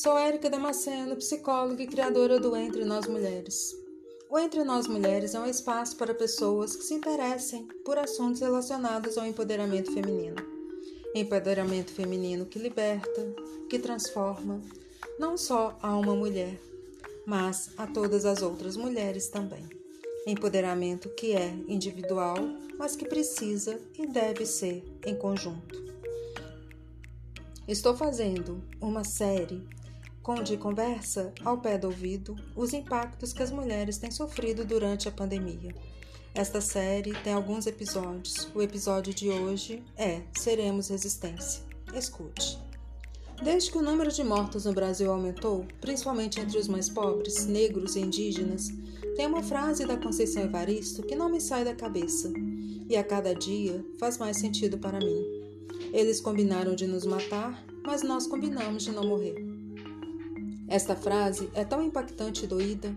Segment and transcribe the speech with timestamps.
[0.00, 3.74] Sou Érica Damasceno, psicóloga e criadora do Entre Nós Mulheres.
[4.30, 9.18] O Entre Nós Mulheres é um espaço para pessoas que se interessem por assuntos relacionados
[9.18, 10.36] ao empoderamento feminino.
[11.16, 13.26] Empoderamento feminino que liberta,
[13.68, 14.62] que transforma,
[15.18, 16.60] não só a uma mulher,
[17.26, 19.68] mas a todas as outras mulheres também.
[20.28, 22.36] Empoderamento que é individual,
[22.78, 25.88] mas que precisa e deve ser em conjunto.
[27.66, 29.66] Estou fazendo uma série
[30.28, 35.10] onde conversa ao pé do ouvido os impactos que as mulheres têm sofrido durante a
[35.10, 35.74] pandemia.
[36.34, 38.50] Esta série tem alguns episódios.
[38.54, 41.62] O episódio de hoje é Seremos Resistência.
[41.94, 42.58] Escute.
[43.42, 47.96] Desde que o número de mortos no Brasil aumentou, principalmente entre os mais pobres, negros
[47.96, 48.68] e indígenas,
[49.16, 52.30] tem uma frase da Conceição Evaristo que não me sai da cabeça
[52.88, 55.24] e a cada dia faz mais sentido para mim.
[55.92, 59.47] Eles combinaram de nos matar, mas nós combinamos de não morrer.
[60.68, 62.94] Esta frase é tão impactante e doída.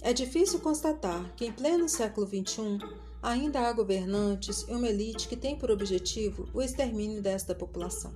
[0.00, 2.78] É difícil constatar que, em pleno século XXI,
[3.22, 8.14] ainda há governantes e uma elite que tem por objetivo o extermínio desta população.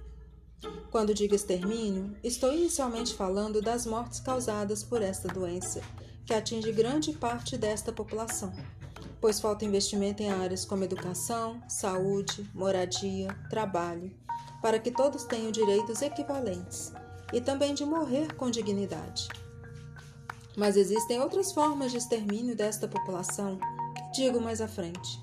[0.91, 5.83] Quando digo extermínio, estou inicialmente falando das mortes causadas por esta doença,
[6.25, 8.51] que atinge grande parte desta população,
[9.21, 14.11] pois falta investimento em áreas como educação, saúde, moradia, trabalho,
[14.63, 16.93] para que todos tenham direitos equivalentes
[17.33, 19.29] e também de morrer com dignidade.
[20.57, 25.21] Mas existem outras formas de extermínio desta população que digo mais à frente.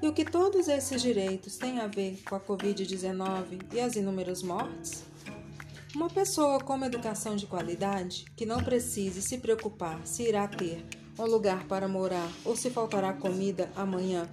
[0.00, 4.42] E o que todos esses direitos têm a ver com a Covid-19 e as inúmeras
[4.42, 5.04] mortes?
[5.94, 10.84] Uma pessoa com uma educação de qualidade, que não precise se preocupar se irá ter
[11.18, 14.28] um lugar para morar ou se faltará comida amanhã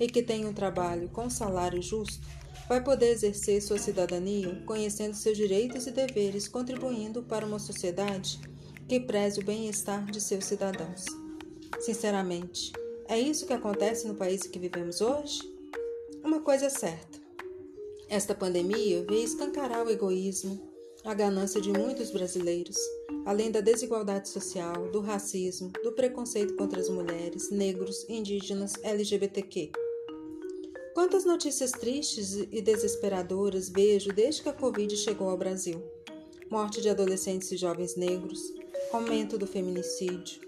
[0.00, 2.26] e que tenha um trabalho com salário justo,
[2.68, 8.40] vai poder exercer sua cidadania conhecendo seus direitos e deveres, contribuindo para uma sociedade
[8.88, 11.04] que preze o bem-estar de seus cidadãos.
[11.80, 12.72] Sinceramente,
[13.08, 15.40] é isso que acontece no país que vivemos hoje?
[16.24, 17.18] Uma coisa é certa:
[18.08, 20.70] esta pandemia veio escancarar o egoísmo,
[21.04, 22.76] a ganância de muitos brasileiros
[23.24, 29.70] além da desigualdade social, do racismo, do preconceito contra as mulheres, negros, indígenas, LGBTQ.
[30.94, 35.82] Quantas notícias tristes e desesperadoras vejo desde que a Covid chegou ao Brasil?
[36.50, 38.40] Morte de adolescentes e jovens negros,
[38.92, 40.40] aumento do feminicídio,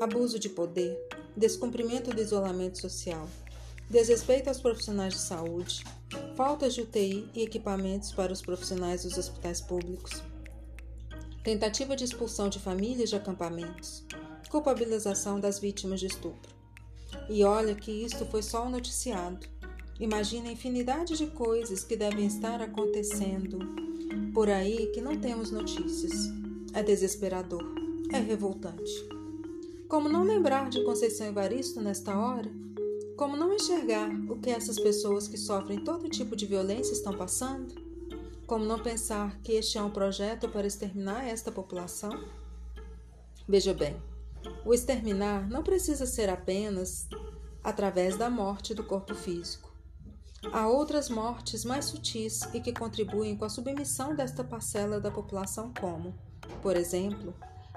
[0.00, 0.98] abuso de poder,
[1.36, 3.28] descumprimento do isolamento social,
[3.88, 5.82] desrespeito aos profissionais de saúde,
[6.36, 10.22] faltas de UTI e equipamentos para os profissionais dos hospitais públicos
[11.46, 14.04] tentativa de expulsão de famílias de acampamentos,
[14.50, 16.52] culpabilização das vítimas de estupro.
[17.28, 19.46] E olha que isto foi só o noticiado.
[19.98, 23.58] Imagina a infinidade de coisas que devem estar acontecendo
[24.34, 26.12] por aí que não temos notícias.
[26.74, 27.64] É desesperador,
[28.12, 28.92] é revoltante.
[29.88, 32.50] Como não lembrar de Conceição Evaristo nesta hora?
[33.16, 37.74] Como não enxergar o que essas pessoas que sofrem todo tipo de violência estão passando?
[38.46, 42.22] Como não pensar que este é um projeto para exterminar esta população?
[43.48, 43.96] Veja bem,
[44.66, 47.08] o exterminar não precisa ser apenas
[47.64, 49.75] através da morte do corpo físico.
[50.52, 55.72] Há outras mortes mais sutis e que contribuem com a submissão desta parcela da população,
[55.80, 56.14] como,
[56.62, 57.34] por exemplo,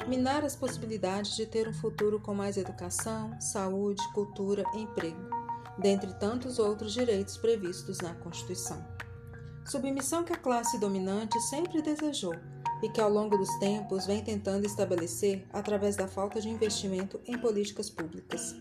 [0.08, 5.30] minar as possibilidades de ter um futuro com mais educação, saúde, cultura emprego,
[5.78, 9.00] dentre tantos outros direitos previstos na Constituição
[9.70, 12.34] submissão que a classe dominante sempre desejou
[12.82, 17.38] e que ao longo dos tempos vem tentando estabelecer através da falta de investimento em
[17.38, 18.56] políticas públicas.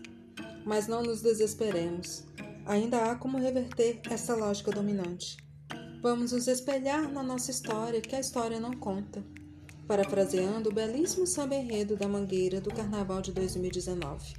[0.65, 2.25] Mas não nos desesperemos.
[2.65, 5.37] Ainda há como reverter essa lógica dominante.
[6.01, 9.23] Vamos nos espelhar na nossa história que a história não conta.
[9.87, 14.33] Parafraseando o belíssimo samba enredo da Mangueira do Carnaval de 2019.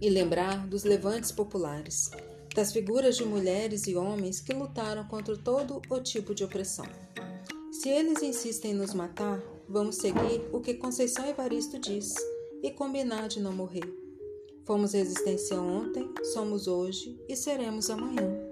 [0.00, 2.10] E lembrar dos levantes populares,
[2.54, 6.86] das figuras de mulheres e homens que lutaram contra todo o tipo de opressão.
[7.72, 12.14] Se eles insistem em nos matar, vamos seguir o que Conceição Evaristo diz
[12.62, 14.07] e combinar de não morrer.
[14.68, 18.47] Fomos resistência ontem, somos hoje e seremos amanhã.